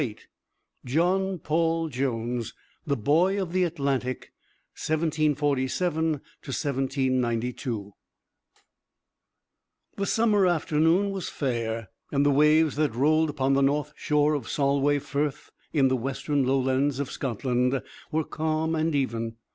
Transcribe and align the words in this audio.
VIII 0.01 0.17
John 0.83 1.37
Paul 1.37 1.87
Jones 1.87 2.55
The 2.87 2.97
Boy 2.97 3.39
of 3.39 3.53
the 3.53 3.63
Atlantic: 3.65 4.33
1747 4.75 6.11
1792 6.13 7.93
The 9.97 10.05
summer 10.07 10.47
afternoon 10.47 11.11
was 11.11 11.29
fair, 11.29 11.89
and 12.11 12.25
the 12.25 12.31
waves 12.31 12.77
that 12.77 12.95
rolled 12.95 13.29
upon 13.29 13.53
the 13.53 13.61
north 13.61 13.93
shore 13.95 14.33
of 14.33 14.49
Solway 14.49 14.97
Firth 14.97 15.51
in 15.71 15.87
the 15.87 15.95
western 15.97 16.47
Lowlands 16.47 16.99
of 16.99 17.11
Scotland 17.11 17.79
were 18.11 18.23
calm 18.23 18.73
and 18.73 18.95
even. 18.95 19.35